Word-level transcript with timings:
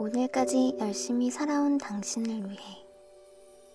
오늘까지 0.00 0.78
열심히 0.80 1.30
살아온 1.30 1.76
당신을 1.76 2.48
위해, 2.48 2.86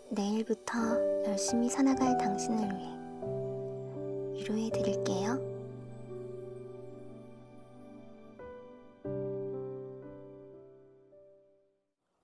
내일부터 0.09 0.75
열심히 1.23 1.69
살아갈 1.69 2.17
당신을 2.17 2.67
위해 2.67 4.33
위로해 4.33 4.71
드릴게요. 4.71 5.37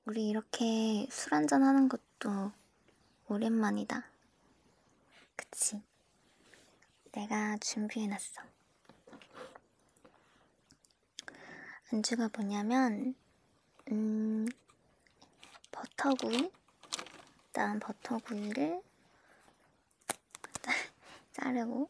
우리 0.05 0.29
이렇게 0.29 1.05
술 1.11 1.35
한잔 1.35 1.61
하는 1.61 1.87
것도 1.87 2.51
오랜만이다. 3.27 4.03
그치? 5.35 5.79
내가 7.11 7.55
준비해놨어. 7.57 8.41
안주가 11.93 12.31
뭐냐면, 12.35 13.13
음, 13.89 14.47
버터구이? 15.71 16.51
일단 17.47 17.79
버터구이를 17.79 18.81
자르고, 21.33 21.89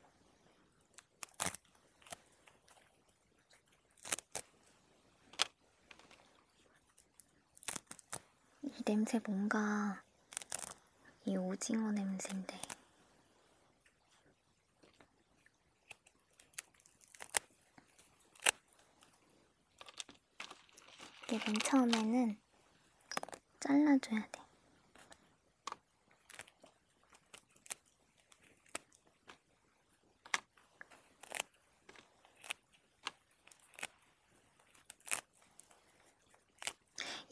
이 8.63 8.83
냄새 8.83 9.19
뭔가 9.25 10.01
이 11.25 11.35
오징어 11.37 11.91
냄새인데. 11.91 12.70
이게 21.31 21.39
맨 21.45 21.55
처음에는 21.63 22.37
잘라줘야 23.61 24.27
돼. 24.33 24.41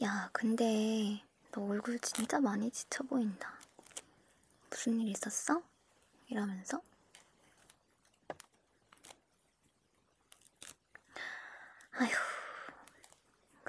야, 0.02 0.30
근데 0.32 1.22
너 1.52 1.66
얼굴 1.66 1.98
진짜 1.98 2.40
많이 2.40 2.70
지쳐 2.70 3.04
보인다. 3.04 3.60
무슨 4.70 4.98
일 4.98 5.08
있었어? 5.08 5.62
이러면서? 6.28 6.80
아휴, 11.92 12.08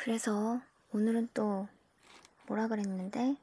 그래서 0.03 0.59
오늘은 0.93 1.29
또 1.35 1.67
뭐라 2.47 2.67
그랬는데? 2.67 3.37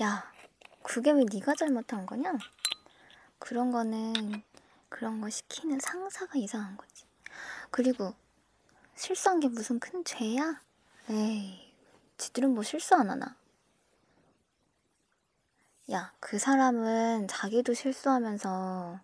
야, 0.00 0.32
그게 0.82 1.10
왜 1.12 1.26
네가 1.30 1.54
잘못한 1.56 2.06
거냐? 2.06 2.32
그런 3.38 3.70
거는 3.70 4.42
그런 4.88 5.20
거 5.20 5.28
시키는 5.28 5.78
상사가 5.78 6.38
이상한 6.38 6.78
거지. 6.78 7.04
그리고 7.70 8.14
실수한 8.96 9.40
게 9.40 9.48
무슨 9.48 9.78
큰 9.78 10.02
죄야? 10.04 10.62
에이, 11.10 11.70
지들은 12.16 12.54
뭐 12.54 12.62
실수 12.62 12.94
안 12.94 13.10
하나? 13.10 13.36
야, 15.92 16.12
그 16.20 16.38
사람은 16.38 17.28
자기도 17.28 17.74
실수하면서 17.74 19.00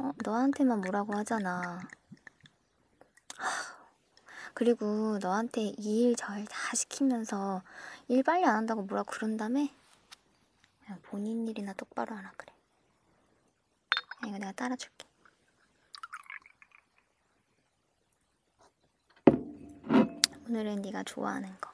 어, 0.00 0.12
너한테만 0.24 0.80
뭐라고 0.80 1.14
하잖아. 1.16 1.80
하, 3.36 3.50
그리고 4.54 5.18
너한테 5.20 5.62
이 5.78 6.10
일 6.10 6.16
저 6.16 6.36
일 6.38 6.46
다 6.46 6.74
시키면서 6.76 7.62
일 8.08 8.22
빨리 8.22 8.44
안 8.44 8.56
한다고 8.56 8.82
뭐라 8.82 9.02
그런다며? 9.04 9.68
그냥 10.84 11.00
본인 11.02 11.46
일이나 11.48 11.72
똑바로 11.74 12.14
하라 12.16 12.32
그래. 12.36 12.52
야, 14.24 14.28
이거 14.28 14.38
내가 14.38 14.52
따라줄게. 14.52 15.06
오늘은 20.48 20.82
네가 20.82 21.02
좋아하는 21.04 21.48
거. 21.60 21.73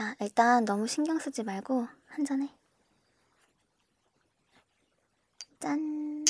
야, 0.00 0.14
일단 0.20 0.64
너무 0.64 0.86
신경 0.86 1.18
쓰지 1.18 1.42
말고 1.42 1.88
한잔해. 2.06 2.48
짠. 5.60 6.24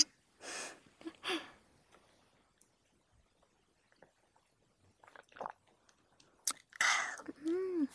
음. 7.47 7.87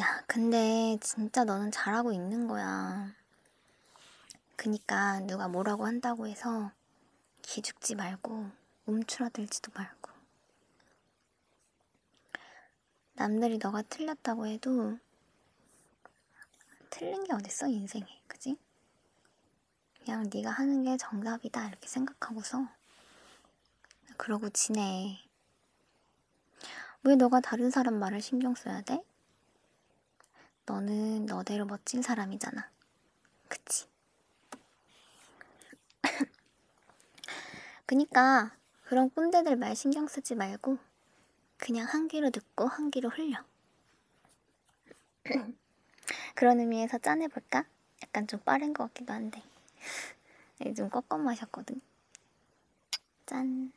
야, 0.00 0.22
근데 0.26 0.98
진짜 1.00 1.44
너는 1.44 1.70
잘하고 1.70 2.12
있는 2.12 2.46
거야. 2.46 3.14
그니까 4.56 5.20
누가 5.20 5.48
뭐라고 5.48 5.86
한다고 5.86 6.26
해서 6.26 6.72
기죽지 7.42 7.94
말고 7.94 8.63
움츠러들지도 8.86 9.72
말고. 9.74 10.12
남들이 13.14 13.58
너가 13.58 13.82
틀렸다고 13.82 14.46
해도 14.46 14.98
틀린 16.90 17.24
게 17.24 17.32
어딨어 17.32 17.68
인생에 17.68 18.06
그지? 18.26 18.56
그냥 20.04 20.28
네가 20.32 20.50
하는 20.50 20.82
게 20.82 20.96
정답이다 20.96 21.68
이렇게 21.68 21.88
생각하고서 21.88 22.68
그러고 24.16 24.50
지내 24.50 25.18
왜 27.04 27.16
너가 27.16 27.40
다른 27.40 27.70
사람 27.70 27.98
말을 27.98 28.20
신경 28.20 28.54
써야 28.54 28.80
돼? 28.82 29.02
너는 30.66 31.26
너대로 31.26 31.66
멋진 31.66 32.02
사람이잖아 32.02 32.70
그치? 33.48 33.86
그니까 37.86 38.56
그런 38.94 39.10
꼰대들 39.10 39.56
말 39.56 39.74
신경 39.74 40.06
쓰지 40.06 40.36
말고 40.36 40.78
그냥 41.56 41.84
한 41.88 42.06
귀로 42.06 42.30
듣고 42.30 42.68
한 42.68 42.92
귀로 42.92 43.08
흘려. 43.08 43.44
그런 46.36 46.60
의미에서 46.60 46.98
짠해볼까? 46.98 47.64
약간 48.04 48.28
좀 48.28 48.38
빠른 48.44 48.72
것 48.72 48.84
같기도 48.84 49.12
한데. 49.12 49.42
좀 50.76 50.88
꺾어 50.90 51.18
마셨거든. 51.18 51.80
짠. 53.26 53.72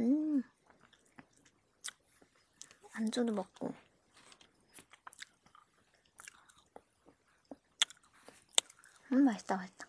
음. 0.00 0.42
안주도 2.90 3.32
먹고. 3.32 3.72
음, 9.12 9.24
맛있다, 9.24 9.56
맛있다. 9.56 9.86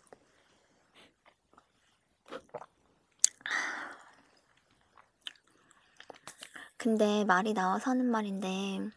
근데 6.76 7.24
말이 7.24 7.54
나와서 7.54 7.92
하는 7.92 8.06
말인데 8.06 8.90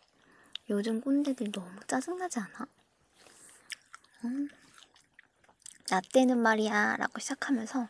요즘 0.71 1.01
꼰대들 1.01 1.51
너무 1.51 1.69
짜증나지 1.85 2.39
않아? 2.39 2.67
음. 4.23 4.49
나 5.87 6.01
때는 6.01 6.39
말이야 6.39 6.97
라고 6.97 7.19
시작하면서 7.19 7.87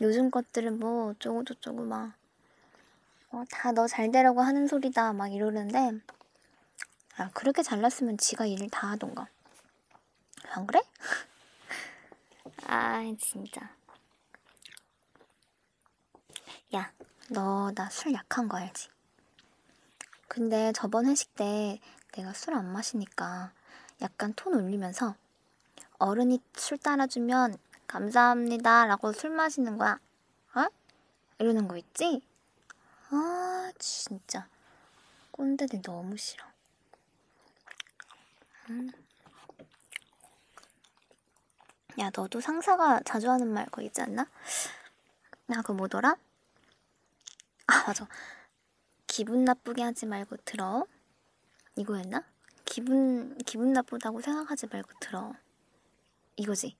요즘 0.00 0.30
것들은 0.30 0.78
뭐 0.78 1.10
어쩌고 1.10 1.42
저쩌고 1.42 1.84
막 1.84 2.14
어, 3.32 3.42
다너 3.50 3.88
잘 3.88 4.12
되라고 4.12 4.42
하는 4.42 4.68
소리다 4.68 5.12
막 5.12 5.32
이러는데 5.32 5.98
야 7.18 7.30
그렇게 7.34 7.64
잘났으면 7.64 8.16
지가 8.16 8.46
일을 8.46 8.70
다 8.70 8.90
하던가 8.90 9.26
안 10.52 10.68
그래? 10.68 10.80
아 12.70 13.02
진짜 13.18 13.60
야 16.74 16.92
너 17.34 17.70
나 17.74 17.88
술 17.90 18.12
약한 18.14 18.48
거 18.48 18.56
알지? 18.56 18.88
근데 20.28 20.72
저번 20.72 21.06
회식 21.06 21.34
때 21.34 21.80
내가 22.12 22.32
술 22.32 22.54
안 22.54 22.72
마시니까 22.72 23.52
약간 24.02 24.32
톤 24.34 24.54
올리면서 24.54 25.14
어른이 25.98 26.40
술 26.54 26.78
따라주면 26.78 27.56
감사합니다 27.86 28.86
라고 28.86 29.12
술 29.12 29.30
마시는 29.30 29.78
거야. 29.78 29.98
어? 30.54 30.66
이러는 31.38 31.68
거 31.68 31.76
있지? 31.76 32.22
아 33.10 33.72
진짜 33.78 34.48
꼰대들 35.32 35.82
너무 35.82 36.16
싫어. 36.16 36.44
음. 38.70 38.90
야, 41.98 42.10
너도 42.14 42.40
상사가 42.40 43.00
자주 43.04 43.30
하는 43.30 43.52
말 43.52 43.66
그거 43.66 43.82
있지 43.82 44.00
않나? 44.00 44.26
나 45.46 45.56
그거 45.62 45.74
뭐더라? 45.74 46.16
아, 47.66 47.84
맞아. 47.86 48.06
기분 49.06 49.44
나쁘게 49.44 49.82
하지 49.82 50.06
말고 50.06 50.36
들어. 50.44 50.86
이거였나? 51.76 52.22
기분, 52.64 53.36
기분 53.38 53.72
나쁘다고 53.72 54.20
생각하지 54.20 54.68
말고 54.68 54.90
들어. 55.00 55.32
이거지. 56.36 56.76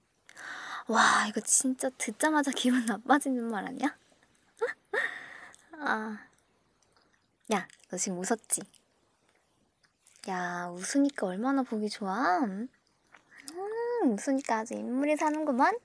와, 0.86 1.26
이거 1.28 1.40
진짜 1.40 1.90
듣자마자 1.90 2.50
기분 2.54 2.86
나빠지는 2.86 3.50
말 3.50 3.66
아니야? 3.66 3.96
아. 5.78 6.18
야, 7.52 7.66
너 7.88 7.96
지금 7.96 8.18
웃었지? 8.18 8.62
야, 10.28 10.68
웃으니까 10.72 11.26
얼마나 11.26 11.62
보기 11.62 11.88
좋아? 11.88 12.38
음, 12.40 12.68
웃으니까 14.04 14.58
아주 14.58 14.74
인물이 14.74 15.16
사는구만? 15.16 15.76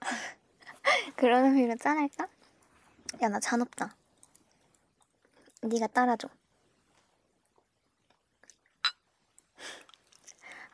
그런 1.16 1.44
의미로 1.46 1.76
짠할까? 1.76 2.28
야, 3.22 3.28
나 3.28 3.40
잔없다. 3.40 3.96
네가 5.62 5.86
따라줘. 5.88 6.28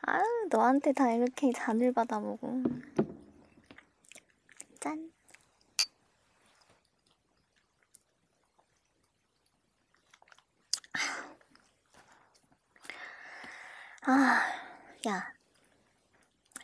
아유, 0.01 0.23
너한테 0.49 0.91
다 0.93 1.11
이렇게 1.11 1.51
잔을 1.53 1.93
받아보고. 1.93 2.63
짠. 4.79 5.11
아, 14.05 14.41
야. 15.07 15.33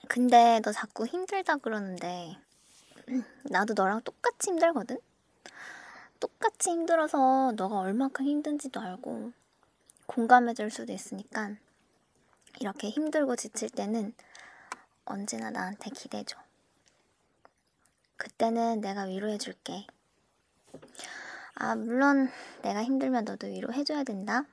근데 0.10 0.60
너 0.64 0.72
자꾸 0.72 1.06
힘들다 1.06 1.58
그러는데, 1.58 2.36
나도 3.46 3.76
너랑 3.76 4.02
똑같이 4.02 4.50
힘들거든? 4.50 4.98
똑같이 6.20 6.72
힘들어서 6.72 7.54
너가 7.56 7.78
얼마큼 7.78 8.26
힘든지도 8.26 8.80
알고, 8.80 9.32
공감해줄 10.08 10.72
수도 10.72 10.92
있으니까, 10.94 11.52
이렇게 12.60 12.90
힘들고 12.90 13.36
지칠 13.36 13.70
때는 13.70 14.16
언제나 15.06 15.52
나한테 15.52 15.92
기대줘. 15.92 16.40
그때는 18.18 18.82
내가 18.82 19.04
위로해줄게. 19.04 19.86
아, 21.54 21.76
물론 21.76 22.32
내가 22.64 22.84
힘들면 22.84 23.26
너도 23.26 23.46
위로해줘야 23.46 24.04
된다. 24.04 24.48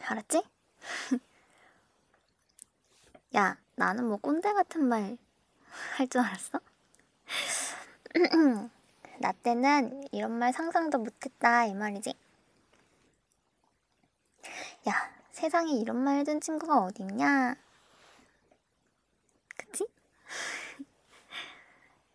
알았지? 0.00 0.42
야, 3.36 3.58
나는 3.76 4.06
뭐 4.08 4.16
꼰대 4.18 4.52
같은 4.52 4.84
말 4.88 5.16
할 5.98 6.08
줄 6.08 6.20
알았어? 6.22 6.58
나 9.20 9.32
때는 9.32 10.04
이런 10.12 10.32
말 10.38 10.52
상상도 10.52 10.98
못했다 10.98 11.66
이 11.66 11.74
말이지. 11.74 12.14
야, 14.88 14.94
세상에 15.32 15.72
이런 15.72 15.96
말 15.98 16.18
해준 16.18 16.40
친구가 16.40 16.78
어딨냐? 16.84 17.56
그치? 19.56 19.86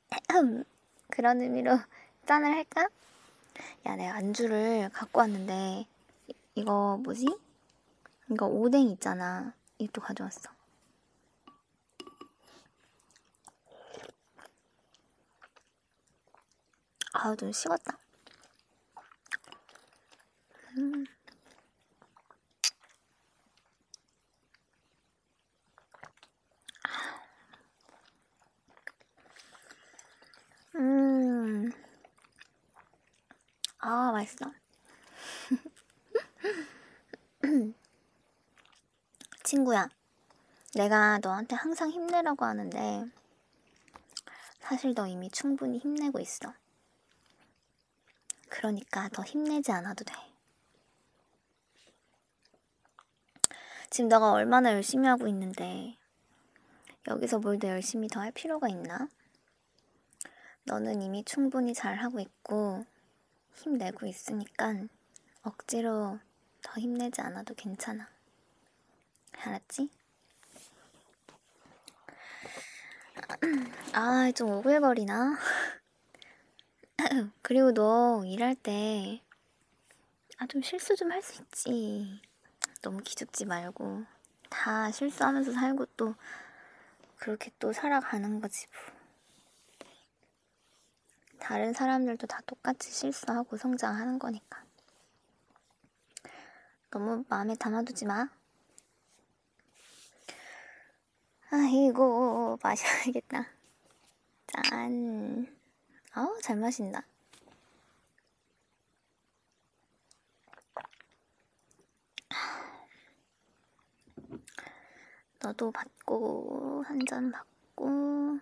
그런 1.11 1.41
의미로 1.41 1.77
짠을 2.25 2.51
할까? 2.55 2.87
야, 3.85 3.95
내가 3.95 4.15
안주를 4.15 4.89
갖고 4.93 5.19
왔는데 5.19 5.85
이- 6.27 6.33
이거 6.55 6.97
뭐지? 7.03 7.27
이거 8.31 8.45
오뎅 8.47 8.83
있잖아. 8.89 9.53
이것도 9.77 10.01
가져왔어. 10.01 10.49
아우, 17.23 17.35
좀 17.35 17.51
식었다. 17.51 17.99
음. 20.77 21.05
음. 30.75 31.71
아, 33.77 34.11
맛있어. 34.11 34.51
친구야, 39.43 39.89
내가 40.73 41.19
너한테 41.19 41.55
항상 41.55 41.91
힘내라고 41.91 42.45
하는데, 42.45 43.05
사실 44.59 44.95
너 44.95 45.05
이미 45.05 45.29
충분히 45.29 45.77
힘내고 45.77 46.19
있어. 46.19 46.51
그러니까 48.61 49.09
더 49.09 49.23
힘내지 49.23 49.71
않아도 49.71 50.03
돼. 50.03 50.13
지금 53.89 54.07
너가 54.07 54.31
얼마나 54.33 54.71
열심히 54.71 55.07
하고 55.07 55.27
있는데, 55.27 55.97
여기서 57.07 57.39
뭘 57.39 57.57
더 57.57 57.69
열심히 57.69 58.07
더 58.07 58.19
할 58.19 58.31
필요가 58.31 58.67
있나? 58.69 59.07
너는 60.65 61.01
이미 61.01 61.23
충분히 61.23 61.73
잘하고 61.73 62.19
있고, 62.19 62.85
힘내고 63.55 64.05
있으니까 64.05 64.75
억지로 65.41 66.19
더 66.61 66.79
힘내지 66.79 67.19
않아도 67.21 67.55
괜찮아. 67.55 68.07
알았지? 69.39 69.89
아, 73.93 74.31
좀 74.35 74.49
오글거리나? 74.51 75.35
그리고 77.41 77.73
너 77.73 78.23
일할 78.25 78.55
때, 78.55 79.21
아, 80.37 80.47
좀 80.47 80.61
실수 80.61 80.95
좀 80.95 81.11
할 81.11 81.21
수 81.21 81.41
있지. 81.43 82.21
너무 82.81 82.99
기죽지 83.03 83.45
말고. 83.45 84.03
다 84.49 84.91
실수하면서 84.91 85.51
살고 85.53 85.85
또, 85.97 86.15
그렇게 87.17 87.51
또 87.59 87.73
살아가는 87.73 88.39
거지, 88.41 88.67
뭐. 88.67 89.01
다른 91.39 91.73
사람들도 91.73 92.27
다 92.27 92.39
똑같이 92.45 92.91
실수하고 92.91 93.57
성장하는 93.57 94.19
거니까. 94.19 94.63
너무 96.91 97.23
마음에 97.29 97.55
담아두지 97.55 98.05
마. 98.05 98.27
아이고, 101.51 102.57
마셔야겠다. 102.63 103.45
짠. 104.47 105.60
아우, 106.13 106.39
잘 106.41 106.57
마신다. 106.57 107.03
너도 115.41 115.71
받고, 115.71 116.83
한 116.87 116.99
잔 117.05 117.31
받고, 117.31 118.39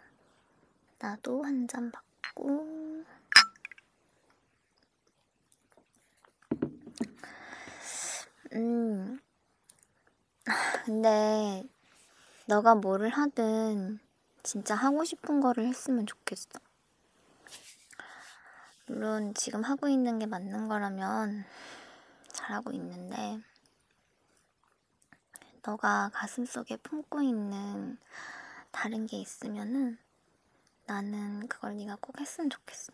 나도 1.00 1.44
한 1.44 1.68
잔 1.68 1.92
받고. 1.92 3.04
음, 8.54 9.20
근데 10.86 11.64
너가 12.48 12.76
뭐를 12.76 13.10
하든 13.10 14.00
진짜 14.44 14.76
하고 14.76 15.04
싶은 15.06 15.42
거를 15.42 15.68
했으면 15.68 16.06
좋겠어. 16.08 16.60
물론 18.86 19.34
지금 19.36 19.64
하고 19.64 19.88
있는 19.88 20.20
게 20.20 20.26
맞는 20.26 20.68
거라면 20.68 21.46
잘하고 22.30 22.72
있는데 22.72 23.40
너가 25.64 26.10
가슴속에 26.14 26.78
품고 26.78 27.22
있는 27.22 27.98
다른 28.72 29.06
게 29.06 29.18
있으면은 29.18 29.98
나는 30.86 31.48
그걸 31.48 31.78
네가 31.78 31.98
꼭 32.02 32.20
했으면 32.20 32.50
좋겠어. 32.50 32.94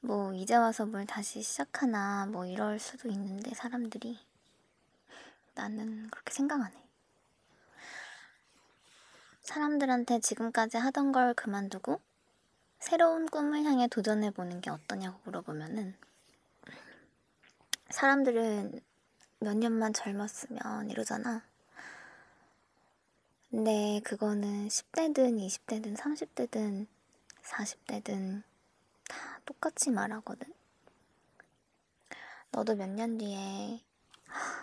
뭐 0.00 0.32
이제 0.34 0.54
와서 0.54 0.86
뭘 0.86 1.04
다시 1.04 1.42
시작하나 1.42 2.26
뭐 2.26 2.46
이럴 2.46 2.78
수도 2.78 3.08
있는데 3.08 3.54
사람들이 3.54 4.20
나는 5.54 6.08
그렇게 6.10 6.32
생각 6.32 6.60
안 6.60 6.72
해. 6.72 6.86
사람들한테 9.40 10.20
지금까지 10.20 10.76
하던 10.76 11.12
걸 11.12 11.34
그만두고 11.34 12.00
새로운 12.78 13.26
꿈을 13.26 13.64
향해 13.64 13.88
도전해 13.88 14.30
보는 14.30 14.60
게 14.60 14.70
어떠냐고 14.70 15.18
물어보면은 15.24 15.96
사람들은 17.90 18.80
몇 19.40 19.56
년만 19.56 19.92
젊었으면 19.92 20.90
이러잖아. 20.90 21.42
근데 23.50 24.00
그거는 24.04 24.68
10대든 24.68 25.38
20대든 25.38 25.96
30대든 25.96 26.86
40대든 27.42 28.42
다 29.08 29.40
똑같이 29.44 29.90
말하거든. 29.90 30.52
너도 32.50 32.74
몇 32.74 32.88
년 32.88 33.18
뒤에 33.18 33.80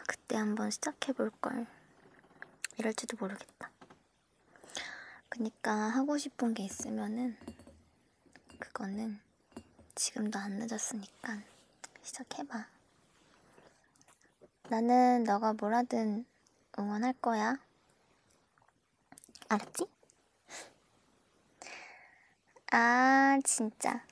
그때 0.07 0.35
한번 0.37 0.69
시작해볼걸. 0.71 1.65
이럴지도 2.77 3.17
모르겠다. 3.19 3.71
그니까 5.29 5.71
하고 5.71 6.17
싶은 6.17 6.53
게 6.53 6.63
있으면은 6.63 7.37
그거는 8.63 9.19
지금도 9.93 10.39
안 10.39 10.53
늦었으니까 10.53 11.41
시작해봐. 12.01 12.65
나는 14.69 15.25
너가 15.25 15.51
뭘 15.53 15.73
하든 15.73 16.25
응원할 16.79 17.13
거야. 17.21 17.57
알았지? 19.49 19.85
아, 22.71 23.37
진짜. 23.43 24.05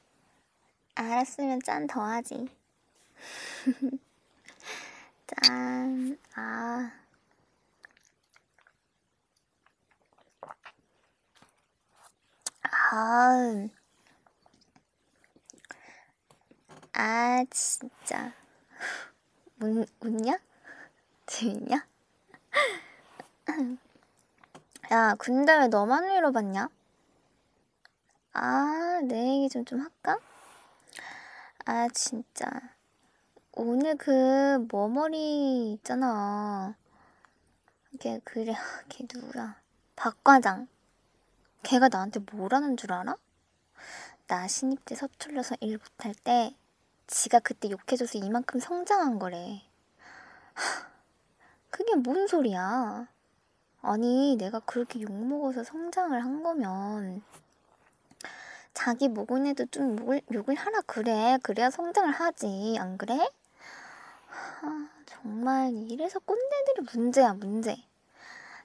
알았으면 0.95 1.61
짠 1.63 1.87
더 1.87 2.03
하지. 2.03 2.49
짠, 5.27 6.17
아. 6.35 6.91
아, 12.63 13.80
아, 16.93 17.45
진짜. 17.49 18.33
웃, 19.61 19.87
웃냐? 20.01 20.37
재밌냐? 21.25 21.87
야, 24.91 25.15
근데 25.17 25.57
왜 25.57 25.67
너만 25.67 26.03
위로받냐? 26.09 26.69
아, 28.33 28.99
내 29.05 29.35
얘기 29.35 29.49
좀, 29.49 29.63
좀 29.63 29.79
할까? 29.79 30.19
아, 31.65 31.87
진짜. 31.93 32.49
오늘 33.53 33.95
그 33.95 34.65
머머리 34.69 35.73
있잖아. 35.73 36.75
걔, 37.99 38.19
그래, 38.25 38.53
걔 38.89 39.05
누구야? 39.13 39.61
박과장. 39.95 40.67
걔가 41.63 41.87
나한테 41.87 42.19
뭐라는 42.19 42.75
줄 42.75 42.91
알아? 42.91 43.15
나 44.27 44.47
신입 44.47 44.83
때 44.85 44.95
서툴러서 44.95 45.55
일 45.61 45.77
못할 45.77 46.13
때 46.15 46.55
지가 47.11 47.39
그때 47.39 47.69
욕해줘서 47.69 48.17
이만큼 48.17 48.61
성장한 48.61 49.19
거래. 49.19 49.61
그게 51.69 51.95
뭔 51.95 52.25
소리야? 52.25 53.05
아니, 53.81 54.37
내가 54.37 54.61
그렇게 54.61 55.01
욕먹어서 55.01 55.65
성장을 55.65 56.17
한 56.23 56.41
거면 56.41 57.21
자기 58.73 59.09
모근에도 59.09 59.65
좀 59.65 59.99
욕을, 59.99 60.21
욕을 60.33 60.55
하라 60.55 60.81
그래. 60.87 61.37
그래야 61.43 61.69
성장을 61.69 62.09
하지. 62.11 62.77
안 62.79 62.97
그래? 62.97 63.29
아, 64.61 64.89
정말 65.05 65.73
이래서 65.89 66.17
꼰대들이 66.19 66.85
문제야, 66.93 67.33
문제. 67.33 67.75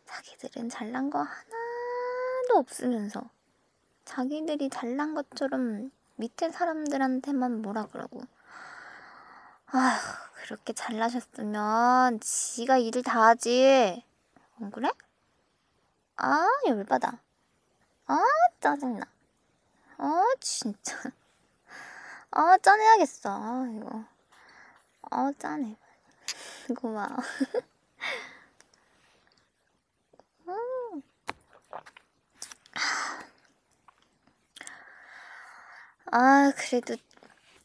자기들은 0.04 0.68
잘난 0.68 1.10
거 1.10 1.18
하나도 1.18 2.58
없으면서 2.58 3.28
자기들이 4.04 4.70
잘난 4.70 5.14
것처럼 5.14 5.90
밑에 6.14 6.50
사람들한테만 6.50 7.60
뭐라 7.60 7.86
그러고. 7.86 8.20
아휴, 9.76 10.00
그렇게 10.46 10.72
잘나셨으면 10.72 12.20
지가 12.20 12.78
일을 12.78 13.02
다 13.02 13.26
하지. 13.26 14.02
안 14.58 14.70
그래? 14.70 14.88
아, 16.16 16.46
열받아. 16.66 17.20
아, 18.06 18.18
짜증나. 18.58 19.04
아, 19.98 20.24
진짜. 20.40 20.96
아, 22.30 22.56
짠해야겠어. 22.56 23.28
아, 23.30 23.66
이거. 23.76 24.04
아, 25.10 25.32
짠해. 25.38 25.76
고마워. 26.80 27.16
음. 30.48 31.02
아, 36.10 36.52
그래도, 36.56 36.96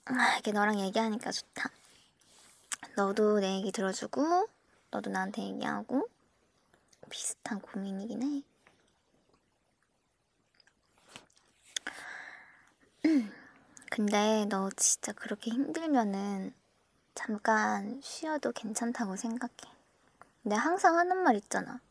아, 0.06 0.38
이게 0.40 0.52
너랑 0.52 0.78
얘기하니까 0.82 1.32
좋다. 1.32 1.70
너도 2.96 3.40
내 3.40 3.56
얘기 3.56 3.72
들어주고, 3.72 4.48
너도 4.92 5.10
나한테 5.10 5.44
얘기하고, 5.44 6.10
비슷한 7.10 7.60
고민이긴 7.60 8.24
해. 8.24 8.44
근데 13.92 14.46
너 14.50 14.70
진짜 14.78 15.12
그렇게 15.12 15.52
힘들면은 15.52 16.54
잠깐 17.16 18.00
쉬어도 18.02 18.52
괜찮다고 18.52 19.16
생각해. 19.16 19.54
내가 20.44 20.62
항상 20.62 20.98
하는 20.98 21.18
말 21.24 21.36
있잖아. 21.36 21.82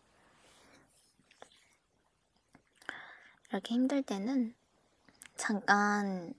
이렇게 3.50 3.75
힘들 3.75 4.02
때는 4.02 4.54
잠깐 5.37 6.32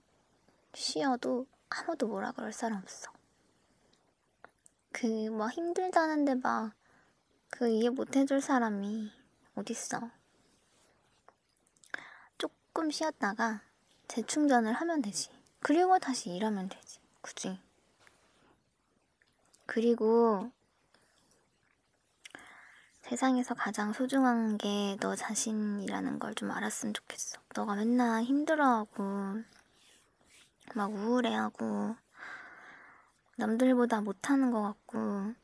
쉬어도 0.74 1.46
아무도 1.68 2.08
뭐라 2.08 2.32
그럴 2.32 2.52
사람 2.52 2.78
없어. 2.78 3.11
그뭐 4.92 5.48
힘들다는데 5.50 6.36
막 6.36 6.72
그 7.50 7.68
이해 7.68 7.90
못 7.90 8.16
해줄 8.16 8.40
사람이 8.40 9.10
어딨어. 9.54 10.10
조금 12.38 12.90
쉬었다가 12.90 13.62
재충전을 14.08 14.72
하면 14.72 15.02
되지. 15.02 15.30
그리고 15.60 15.98
다시 15.98 16.30
일하면 16.30 16.68
되지. 16.68 16.98
그지? 17.20 17.60
그리고 19.66 20.50
세상에서 23.02 23.54
가장 23.54 23.92
소중한 23.92 24.58
게 24.58 24.96
너 25.00 25.14
자신이라는 25.14 26.18
걸 26.18 26.34
좀 26.34 26.50
알았으면 26.50 26.94
좋겠어. 26.94 27.38
너가 27.54 27.74
맨날 27.74 28.22
힘들어하고, 28.24 29.42
막 30.74 30.92
우울해하고, 30.92 31.96
남들보다 33.42 34.00
못하는 34.02 34.52
것 34.52 34.62
같고, 34.62 35.34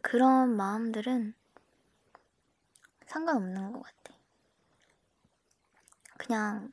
그런 0.00 0.56
마음들은 0.56 1.34
상관없는 3.06 3.72
것 3.72 3.82
같아. 3.82 4.18
그냥, 6.16 6.72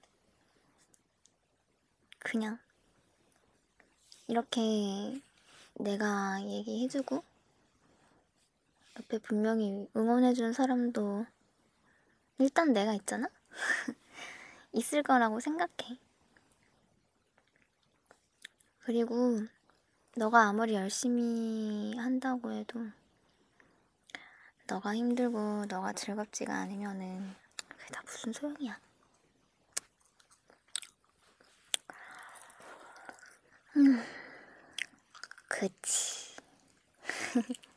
그냥, 2.20 2.58
이렇게 4.28 5.22
내가 5.74 6.42
얘기해주고, 6.42 7.22
옆에 9.00 9.20
분명히 9.20 9.90
응원해주는 9.94 10.54
사람도 10.54 11.26
일단 12.38 12.72
내가 12.72 12.94
있잖아? 12.94 13.28
있을 14.72 15.04
거라고 15.04 15.42
생각해. 15.42 16.00
그리고 18.80 19.46
너가 20.18 20.48
아무리 20.48 20.74
열심히 20.74 21.96
한다고 21.96 22.52
해도 22.52 22.80
너가 24.68 24.96
힘들고 24.96 25.66
너가 25.68 25.94
즐겁지가 25.94 26.54
않으면은 26.54 27.36
그게 27.68 27.86
다 27.94 28.02
무슨 28.04 28.34
소용이야. 28.34 28.80
음, 33.78 34.02
그치. 35.48 36.36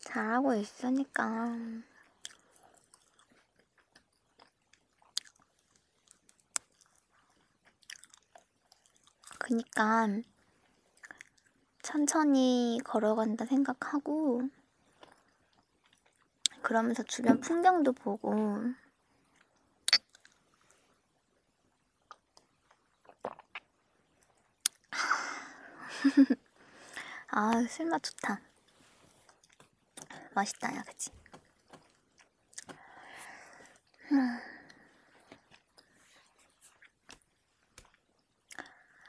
잘하고 0.00 0.54
있으니까. 0.54 1.56
그니까 9.38 10.06
천천히 11.90 12.78
걸어간다 12.84 13.44
생각하고 13.46 14.48
그러면서 16.62 17.02
주변 17.02 17.40
풍경도 17.40 17.94
보고. 17.94 18.32
아 27.26 27.60
술맛 27.68 28.04
좋다. 28.04 28.40
맛있다 30.32 30.76
야 30.76 30.84
그치? 30.86 31.10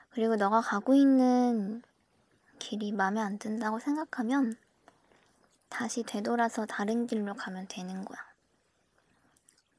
그리고 0.10 0.36
너가 0.36 0.62
가고 0.62 0.96
있는 0.96 1.84
길이 2.62 2.92
마음에 2.92 3.20
안 3.20 3.40
든다고 3.40 3.80
생각하면 3.80 4.56
다시 5.68 6.04
되돌아서 6.04 6.68
다른 6.68 7.08
길로 7.08 7.34
가면 7.34 7.68
되는 7.68 8.06
거야. 8.06 8.20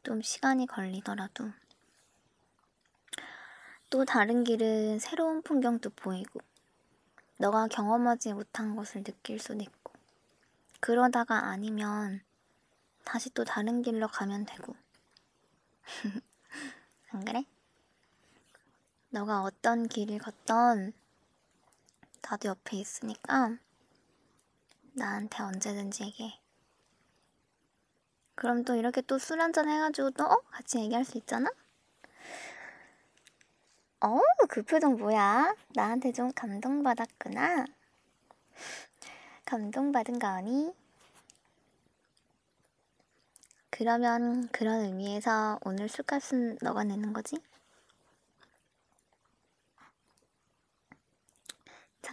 좀 0.02 0.20
시간이 0.20 0.66
걸리더라도 0.66 1.52
또 3.88 4.04
다른 4.04 4.42
길은 4.42 4.98
새로운 4.98 5.42
풍경도 5.42 5.90
보이고 5.90 6.40
너가 7.38 7.68
경험하지 7.68 8.32
못한 8.32 8.74
것을 8.74 9.04
느낄 9.04 9.38
수도 9.38 9.62
있고, 9.62 9.92
그러다가 10.80 11.46
아니면 11.50 12.20
다시 13.04 13.30
또 13.30 13.44
다른 13.44 13.82
길로 13.82 14.08
가면 14.08 14.44
되고. 14.44 14.74
안 17.10 17.24
그래? 17.24 17.44
너가 19.10 19.42
어떤 19.42 19.86
길을 19.86 20.18
걷던 20.18 20.94
나도 22.22 22.48
옆에 22.48 22.76
있으니까 22.78 23.56
나한테 24.94 25.42
언제든지 25.42 26.04
얘기해. 26.04 26.40
그럼 28.34 28.64
또 28.64 28.74
이렇게 28.74 29.00
또 29.02 29.18
술 29.18 29.40
한잔 29.40 29.68
해가지고 29.68 30.10
또 30.12 30.24
어? 30.24 30.36
같이 30.50 30.78
얘기할 30.78 31.04
수 31.04 31.18
있잖아? 31.18 31.50
어, 34.00 34.20
그 34.48 34.62
표정 34.62 34.96
뭐야? 34.96 35.54
나한테 35.74 36.12
좀 36.12 36.30
감동받았구나. 36.32 37.64
감동받은 39.44 40.18
거니? 40.18 40.74
그러면 43.70 44.48
그런 44.52 44.80
의미에서 44.84 45.58
오늘 45.64 45.88
술값은 45.88 46.58
너가 46.60 46.84
내는 46.84 47.12
거지? 47.12 47.36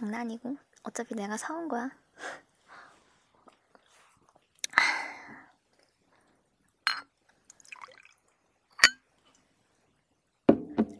장난이고 0.00 0.56
어차피 0.84 1.14
내가 1.14 1.36
사온 1.36 1.68
거야. 1.68 1.90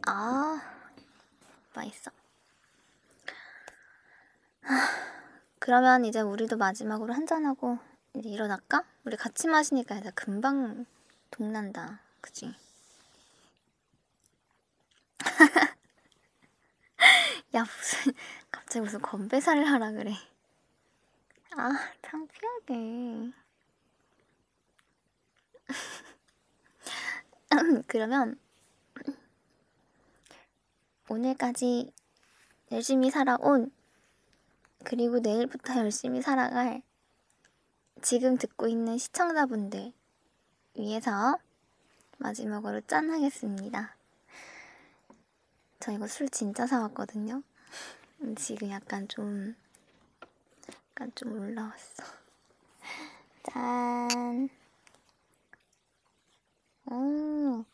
아, 0.05 0.61
맛있어. 1.73 2.11
그러면 5.57 6.05
이제 6.05 6.21
우리도 6.21 6.57
마지막으로 6.57 7.13
한잔하고 7.13 7.79
이제 8.13 8.29
일어날까? 8.29 8.83
우리 9.05 9.17
같이 9.17 9.47
마시니까 9.47 9.97
이제 9.97 10.11
금방 10.13 10.85
동난다. 11.31 12.01
그치? 12.21 12.53
야, 17.53 17.63
무슨, 17.63 18.13
갑자기 18.49 18.79
무슨 18.81 19.01
건배사를 19.01 19.61
하라 19.65 19.91
그래. 19.91 20.13
아, 21.51 21.69
창피하게. 22.01 23.33
그러면, 27.87 28.39
오늘까지 31.09 31.91
열심히 32.71 33.11
살아온, 33.11 33.69
그리고 34.85 35.19
내일부터 35.19 35.75
열심히 35.75 36.21
살아갈, 36.21 36.81
지금 38.01 38.37
듣고 38.37 38.69
있는 38.69 38.97
시청자분들 38.97 39.91
위해서 40.75 41.37
마지막으로 42.17 42.79
짠 42.81 43.11
하겠습니다. 43.11 43.95
저 45.81 45.91
이거 45.91 46.05
술 46.05 46.29
진짜 46.29 46.67
사왔거든요. 46.67 47.41
지금 48.37 48.69
약간 48.69 49.07
좀, 49.07 49.55
약간 50.91 51.11
좀 51.15 51.33
올라왔어. 51.39 52.03
짠. 53.51 54.47
오. 56.85 57.65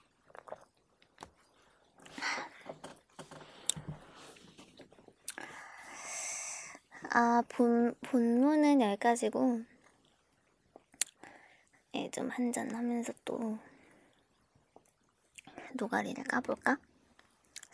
아, 7.10 7.44
본, 7.50 7.94
본문은 8.04 8.80
여기까지고, 8.80 9.64
예, 11.96 12.10
좀 12.12 12.30
한잔 12.30 12.74
하면서 12.74 13.12
또, 13.26 13.60
노가리를 15.74 16.24
까볼까? 16.24 16.78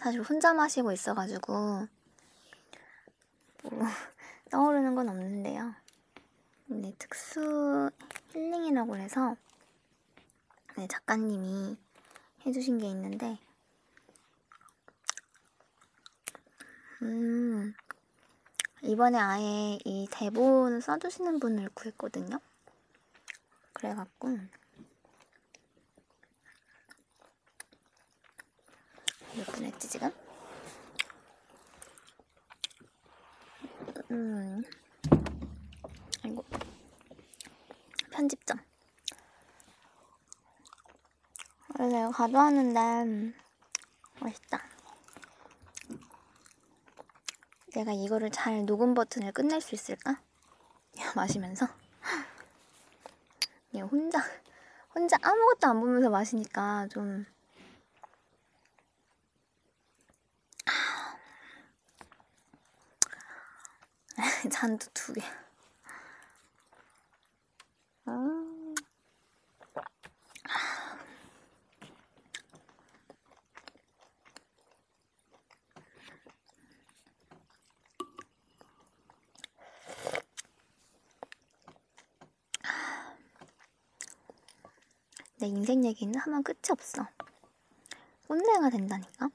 사실 0.03 0.21
혼자 0.21 0.53
마시고 0.53 0.91
있어가지고, 0.91 1.53
뭐, 1.53 1.87
떠오르는 4.51 4.95
건 4.95 5.07
없는데요. 5.07 5.73
근데 6.67 6.93
특수 6.99 7.89
힐링이라고 8.33 8.97
해서, 8.97 9.37
네, 10.75 10.89
작가님이 10.89 11.77
해주신 12.45 12.79
게 12.79 12.87
있는데, 12.87 13.39
음, 17.01 17.73
이번에 18.81 19.17
아예 19.17 19.79
이 19.85 20.09
대본 20.11 20.81
써주시는 20.81 21.39
분을 21.39 21.69
구했거든요. 21.73 22.41
그래갖고 23.71 24.37
몇 29.35 29.45
분 29.51 29.65
했지 29.65 29.89
지금? 29.89 30.11
음, 34.11 34.63
아이고 36.23 36.43
편집점. 38.11 38.59
그래서 41.73 41.99
이거 41.99 42.11
가져왔는데 42.11 43.33
맛있다. 44.19 44.61
내가 47.75 47.91
이거를 47.91 48.29
잘 48.29 48.65
녹음 48.65 48.93
버튼을 48.93 49.31
끝낼 49.31 49.59
수 49.59 49.73
있을까? 49.73 50.21
마시면서 51.15 51.67
얘 53.75 53.81
혼자 53.81 54.19
혼자 54.93 55.17
아무것도 55.21 55.67
안 55.67 55.79
보면서 55.79 56.09
마시니까 56.09 56.87
좀 56.91 57.25
잔도 64.51 64.85
두 64.93 65.13
개. 65.13 65.21
음. 68.07 68.75
내 85.39 85.47
인생 85.47 85.83
얘기는 85.83 86.17
하면 86.17 86.43
끝이 86.43 86.57
없어. 86.71 87.05
꼰대가 88.27 88.69
된다니까? 88.69 89.29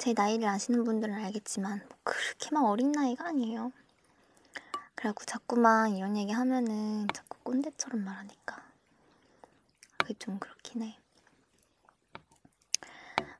제 0.00 0.14
나이를 0.14 0.48
아시는 0.48 0.82
분들은 0.84 1.12
알겠지만 1.12 1.80
뭐 1.86 1.98
그렇게 2.04 2.48
막 2.52 2.64
어린 2.64 2.90
나이가 2.90 3.26
아니에요. 3.28 3.70
그래갖고 4.94 5.26
자꾸만 5.26 5.94
이런 5.94 6.16
얘기 6.16 6.32
하면은 6.32 7.06
자꾸 7.12 7.36
꼰대처럼 7.42 8.02
말하니까 8.02 8.64
그게 9.98 10.14
좀 10.14 10.38
그렇긴 10.38 10.84
해. 10.84 10.98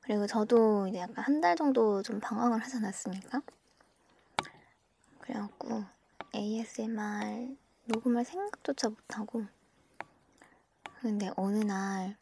그리고 0.03 0.27
저도 0.27 0.87
이제 0.87 0.99
약간 0.99 1.25
한 1.25 1.41
달 1.41 1.55
정도 1.55 2.03
좀 2.03 2.19
방황을 2.19 2.61
하지 2.61 2.77
않았습니까? 2.77 3.41
그래갖고 5.21 5.83
ASMR 6.35 7.55
녹음할 7.85 8.23
생각조차 8.23 8.89
못하고 8.89 9.47
근데 11.01 11.31
어느 11.35 11.57
날 11.63 12.15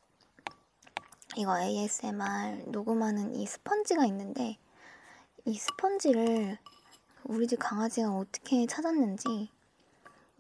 이거 1.40 1.58
ASMR 1.58 2.66
녹음하는 2.68 3.34
이 3.34 3.46
스펀지가 3.46 4.06
있는데 4.08 4.58
이 5.46 5.58
스펀지를 5.58 6.58
우리 7.24 7.48
집 7.48 7.60
강아지가 7.60 8.12
어떻게 8.12 8.66
찾았는지 8.66 9.50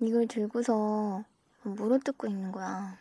이걸 0.01 0.27
들고서 0.27 1.23
물어뜯고 1.61 2.27
있는 2.27 2.51
거야. 2.51 2.97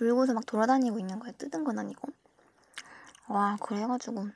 물고서 0.00 0.32
막 0.32 0.46
돌아다니고 0.46 0.98
있는 0.98 1.18
거야. 1.18 1.32
뜯은 1.32 1.64
건 1.64 1.78
아니고. 1.78 2.08
와, 3.28 3.58
그래가지고 3.60 4.28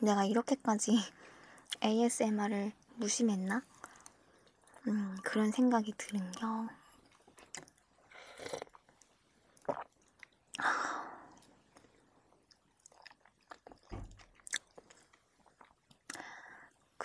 내가 0.00 0.24
이렇게까지 0.24 0.96
ASMR을 1.84 2.72
무심했나? 2.94 3.62
음, 4.86 5.18
그런 5.24 5.50
생각이 5.50 5.92
드는겨. 5.98 6.79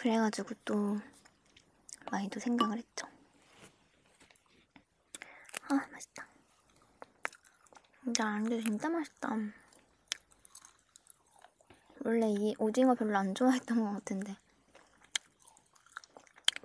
그래가지고 0.05 0.53
또 0.65 0.99
많이 2.11 2.29
또 2.29 2.39
생각을 2.39 2.77
했죠. 2.77 3.07
아, 5.67 5.73
맛있다. 5.91 6.27
진짜 8.03 8.27
안돼 8.27 8.61
진짜 8.61 8.87
맛있다. 8.87 9.35
원래 12.03 12.29
이 12.29 12.53
오징어 12.59 12.93
별로 12.93 13.17
안 13.17 13.33
좋아했던 13.33 13.83
것 13.83 13.93
같은데 13.93 14.37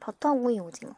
버터구이 0.00 0.60
오징어. 0.60 0.94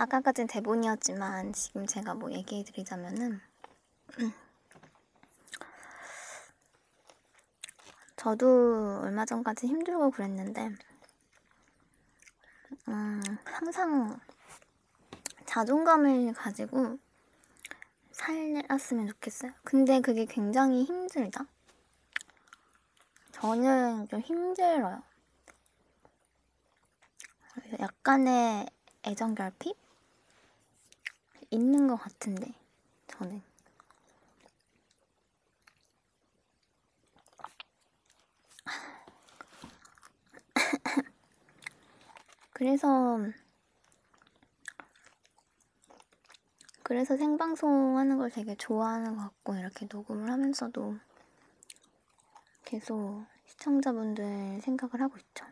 아까까진 0.00 0.46
대본이었지만 0.46 1.52
지금 1.52 1.86
제가 1.86 2.14
뭐 2.14 2.32
얘기해 2.32 2.64
드리자면은 2.64 3.38
저도 8.16 9.00
얼마 9.02 9.26
전까지 9.26 9.66
힘들고 9.66 10.10
그랬는데 10.10 10.70
음, 12.88 13.22
항상 13.44 14.18
자존감을 15.44 16.32
가지고 16.32 16.98
살았으면 18.12 19.06
좋겠어요. 19.08 19.52
근데 19.64 20.00
그게 20.00 20.24
굉장히 20.24 20.84
힘들다. 20.84 21.44
저는 23.32 24.08
좀 24.08 24.20
힘들어요. 24.20 25.02
약간의 27.78 28.66
애정 29.04 29.34
결핍? 29.34 29.79
있는 31.50 31.88
것 31.88 31.96
같은데, 31.96 32.54
저는. 33.08 33.42
그래서 42.52 43.18
그래서 46.82 47.16
생방송 47.16 47.98
하는 47.98 48.18
걸 48.18 48.30
되게 48.30 48.56
좋아하는 48.56 49.16
것 49.16 49.22
같고 49.22 49.54
이렇게 49.54 49.86
녹음을 49.90 50.28
하면서도 50.28 50.98
계속 52.64 53.24
시청자분들 53.46 54.60
생각을 54.62 55.00
하고 55.00 55.16
있죠. 55.18 55.46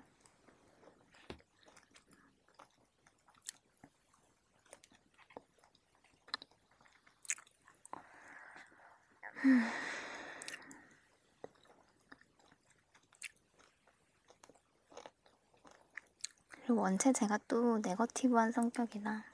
그리고 16.50 16.82
원체 16.82 17.12
제가 17.12 17.38
또 17.46 17.78
네거티브한 17.78 18.50
성격이라 18.52 19.24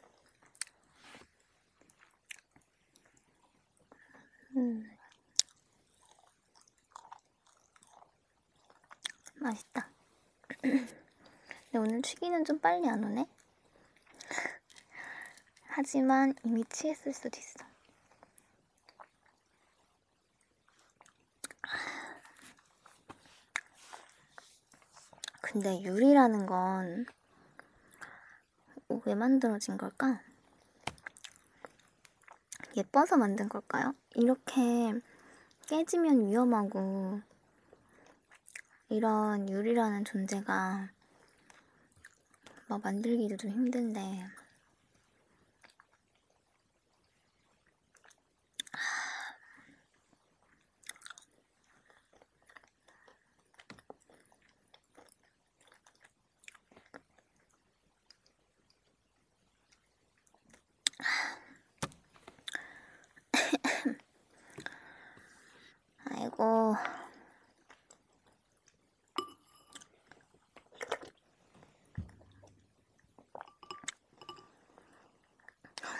음. 4.56 4.90
맛있다. 9.36 9.88
근데 10.60 11.78
오늘 11.78 12.02
취기는 12.02 12.44
좀 12.44 12.58
빨리 12.60 12.88
안 12.88 13.02
오네? 13.04 13.26
하지만 15.64 16.34
이미 16.44 16.62
취했을 16.68 17.12
수도 17.12 17.38
있어. 17.38 17.73
근데 25.54 25.80
유리라는 25.84 26.46
건 26.46 27.06
왜 29.06 29.14
만들어진 29.14 29.76
걸까? 29.76 30.22
예뻐서 32.76 33.16
만든 33.16 33.48
걸까요? 33.48 33.94
이렇게 34.14 34.94
깨지면 35.66 36.26
위험하고 36.26 37.20
이런 38.88 39.48
유리라는 39.48 40.04
존재가 40.04 40.88
막 42.68 42.80
만들기도 42.82 43.36
좀 43.36 43.50
힘든데 43.50 44.00
아이고 66.24 66.74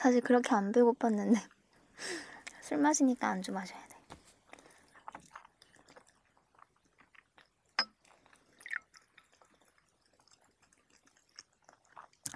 사실 0.05 0.21
그렇게 0.21 0.55
안 0.55 0.71
배고팠는데 0.71 1.41
술 2.61 2.77
마시니까 2.77 3.27
안주 3.27 3.53
마셔야 3.53 3.81
돼. 3.89 3.97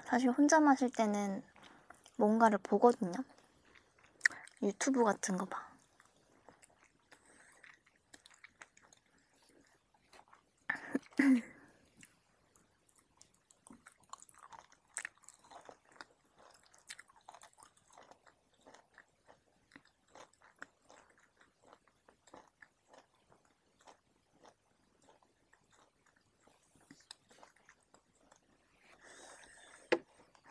사실 0.06 0.30
혼자 0.30 0.60
마실 0.60 0.90
때는 0.90 1.42
뭔가를 2.16 2.56
보거든요. 2.62 3.12
유튜브 4.62 5.04
같은 5.04 5.36
거 5.36 5.44
봐. 5.44 5.67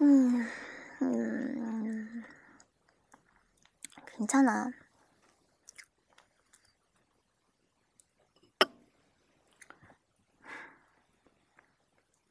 음, 0.02 0.46
음, 1.02 2.24
괜찮아. 4.06 4.70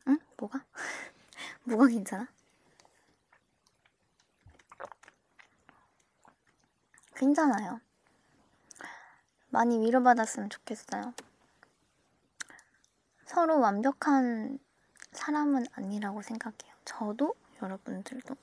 응? 0.09 0.19
뭐가? 0.37 0.65
뭐가 1.65 1.87
괜찮아? 1.89 2.27
괜찮아요. 7.15 7.81
많이 9.49 9.81
위로받았으면 9.81 10.51
좋겠어요. 10.51 11.15
서로 13.25 13.59
완벽한 13.59 14.59
사람은 15.13 15.67
아니라고 15.73 16.23
생각해요. 16.23 16.75
저도 16.85 17.35
여러분들도 17.63 18.37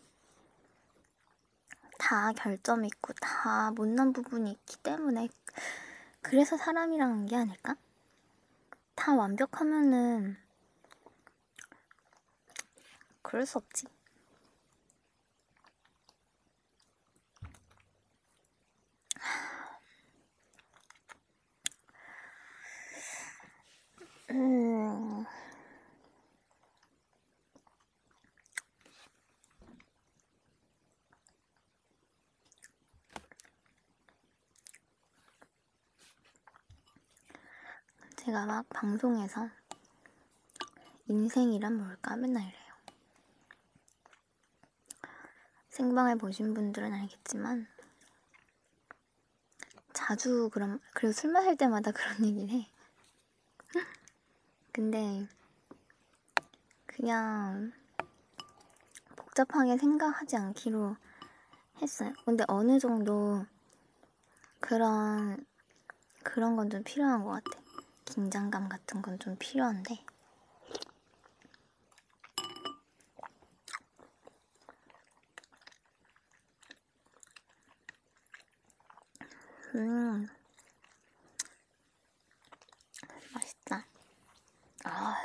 다 1.99 2.34
결점이 2.34 2.88
있고 2.88 3.13
다 3.13 3.71
못난 3.71 4.13
부분이 4.13 4.52
있기 4.52 4.78
때문에 4.78 5.30
그래서 6.21 6.58
사람이라는 6.58 7.26
게 7.28 7.36
아닐까? 7.36 7.76
다 8.95 9.13
완벽하면은 9.13 10.38
그럴 13.21 13.45
수 13.45 13.58
없지. 13.58 13.88
음. 24.32 25.26
제가 38.25 38.45
막 38.45 38.69
방송에서 38.69 39.49
인생이란 41.07 41.75
뭘까 41.75 42.15
맨날 42.15 42.43
이래요. 42.43 42.73
생방을 45.67 46.17
보신 46.17 46.53
분들은 46.53 46.93
알겠지만 46.93 47.67
자주 49.91 50.49
그런 50.53 50.79
그리고 50.93 51.12
술 51.12 51.33
마실 51.33 51.57
때마다 51.57 51.91
그런 51.93 52.25
얘기를 52.25 52.49
해. 52.49 52.71
근데 54.71 55.27
그냥 56.86 57.73
복잡하게 59.17 59.77
생각하지 59.77 60.38
않기로 60.38 60.95
했어요. 61.81 62.13
근데 62.23 62.45
어느 62.47 62.79
정도 62.79 63.45
그런 64.62 65.45
그런 66.23 66.55
건 66.55 66.69
좀 66.69 66.83
필요한 66.83 67.25
것 67.25 67.43
같아. 67.43 67.62
긴장감 68.13 68.69
같은 68.69 69.02
건 69.02 69.17
좀 69.17 69.36
필요한데. 69.39 69.97
음, 79.76 80.28
맛있다. 83.34 83.86
아, 84.86 85.15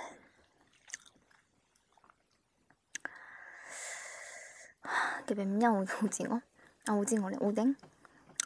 이게 5.23 5.35
맵냐 5.35 5.71
오- 5.73 5.85
오징어? 6.05 6.41
아 6.89 6.93
오징어래 6.93 7.37
오뎅? 7.41 7.77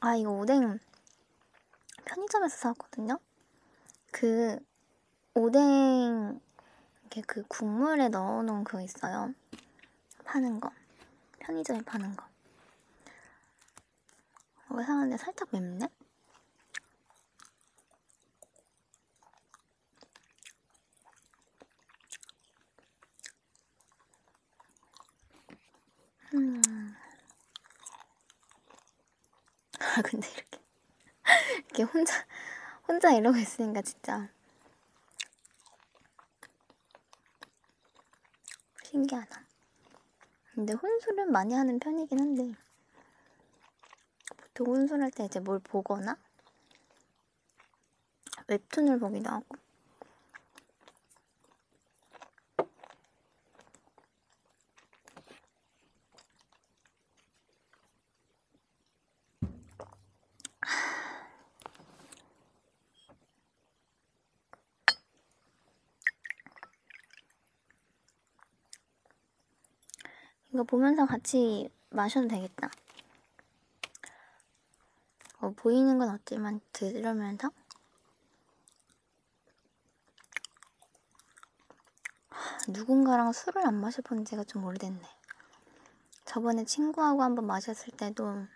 아 0.01 0.17
이거 0.17 0.31
오뎅 0.33 0.79
편의점에서 2.05 2.57
사왔거든요. 2.57 3.19
그 4.13 4.59
오뎅 5.35 6.41
이렇게 7.03 7.23
그 7.27 7.43
국물에 7.49 8.09
넣어놓은 8.09 8.65
그거 8.65 8.81
있어요. 8.83 9.35
파는 10.25 10.61
거 10.61 10.71
편의점에 11.41 11.81
파는 11.83 12.15
거. 12.17 12.25
이거 14.71 14.83
사는데 14.85 15.17
살짝 15.17 15.49
맵네? 15.53 15.89
음. 26.35 26.95
아 29.81 30.03
근데 30.03 30.27
이렇게 30.29 30.59
이렇게 31.67 31.83
혼자 31.83 32.15
혼자 32.87 33.13
이러고 33.13 33.39
있으니까 33.39 33.83
진짜. 33.83 34.29
신기하다. 38.85 39.43
근데 40.55 40.75
혼술은 40.75 41.33
많이 41.33 41.55
하는 41.55 41.79
편이긴 41.79 42.21
한데. 42.21 42.55
보통 44.37 44.67
혼술할 44.67 45.11
때 45.11 45.25
이제 45.25 45.41
뭘 45.41 45.59
보거나 45.61 46.17
웹툰을 48.49 48.99
보기도 48.99 49.31
하고 49.31 49.57
이거 70.53 70.65
보면서 70.65 71.07
같이 71.07 71.71
마셔도 71.89 72.29
되겠다. 72.29 72.71
어, 75.41 75.51
보이는 75.57 75.99
건 75.99 76.11
없지만 76.11 76.61
들으면서 76.73 77.51
하, 82.29 82.59
누군가랑 82.69 83.33
술을 83.33 83.67
안 83.67 83.81
마셔본 83.81 84.27
지가 84.27 84.45
좀 84.45 84.65
오래됐네. 84.65 85.01
저번에 86.27 86.65
친구하고 86.65 87.23
한번 87.23 87.47
마셨을 87.47 87.97
때도 87.97 88.47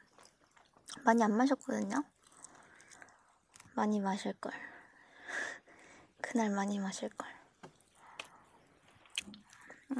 많이 1.02 1.22
안 1.24 1.35
마셨거든요. 1.35 2.04
많이 3.74 4.00
마실걸. 4.00 4.52
그날 6.20 6.50
많이 6.50 6.78
마실걸. 6.78 7.26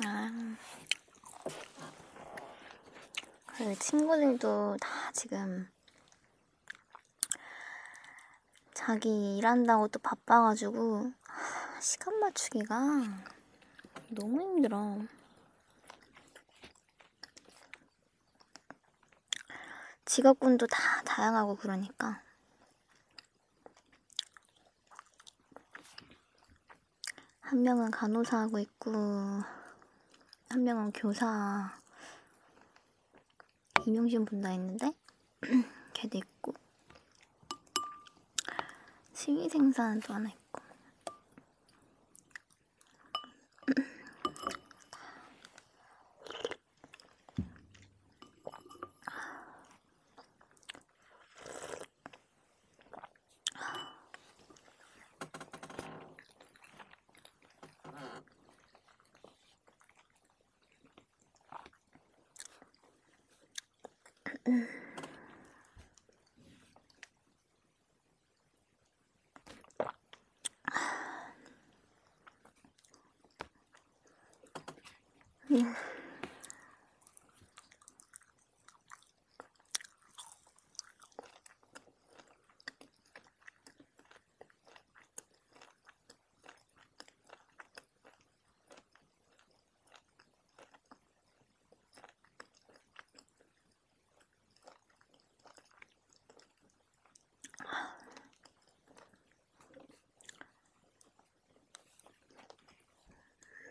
아. 0.04 0.56
친구들도 3.79 4.77
다 4.79 5.11
지금 5.12 5.66
자기 8.75 9.38
일한다고 9.38 9.88
또 9.88 9.99
바빠가지고 9.99 11.11
하, 11.27 11.81
시간 11.81 12.21
맞추기가 12.21 12.77
너무 14.11 14.42
힘들어. 14.42 14.99
직업군도 20.05 20.66
다 20.66 21.03
다양하고 21.05 21.57
그러니까. 21.57 22.23
한 27.40 27.62
명은 27.62 27.90
간호사 27.90 28.38
하고 28.38 28.59
있고, 28.59 28.92
한 30.51 30.64
명은 30.64 30.92
교사, 30.92 31.73
임용신 33.87 34.25
분다 34.25 34.49
했는데, 34.49 34.92
걔도 35.94 36.18
있고, 36.18 36.55
시위생사는 39.12 40.01
또 40.01 40.14
하나 40.14 40.29
있고. 40.29 40.62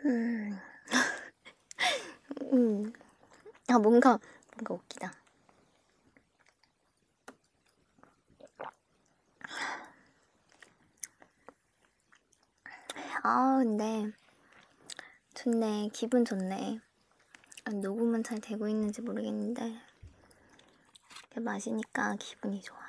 음. 0.06 0.60
음. 2.56 2.94
아, 3.68 3.78
뭔가, 3.78 4.18
뭔가 4.56 4.74
웃기다. 4.76 5.13
아, 13.24 13.58
근데, 13.58 14.10
좋네. 15.34 15.89
기분 15.91 16.24
좋네. 16.24 16.80
아, 17.65 17.72
녹음은 17.72 18.24
잘 18.24 18.39
되고 18.39 18.70
있는지 18.70 19.02
모르겠는데, 19.02 19.76
마시니까 21.36 22.15
기분이 22.18 22.62
좋아요. 22.62 22.86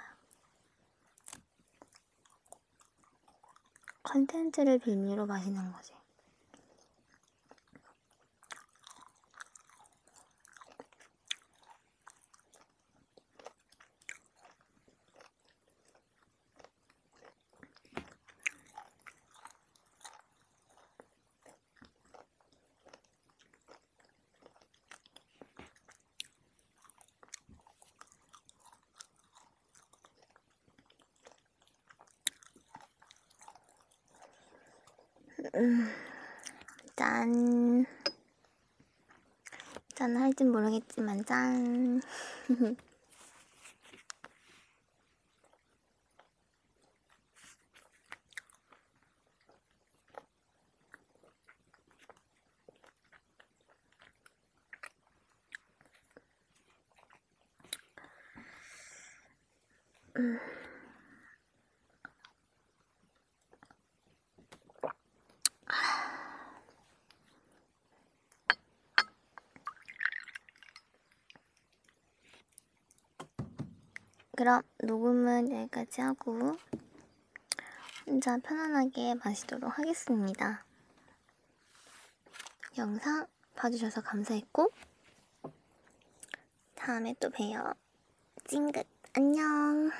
컨텐츠를 4.05 4.79
빌미로 4.79 5.27
마시는 5.27 5.73
거지. 5.73 5.96
짠. 36.96 37.87
짠 39.94 40.16
할진 40.16 40.51
모르겠지만 40.51 41.25
짠. 41.25 42.01
그럼 74.47 74.63
녹음은 74.79 75.51
여기까지 75.51 76.03
하고 76.03 76.57
혼자 78.07 78.39
편안하게 78.39 79.17
마시도록 79.25 79.77
하겠습니다. 79.77 80.65
영상 82.79 83.27
봐주셔서 83.57 84.03
감사했고 84.03 84.71
다음에 86.77 87.17
또 87.19 87.29
봬요. 87.31 87.75
찡긋 88.45 88.87
안녕. 89.15 89.91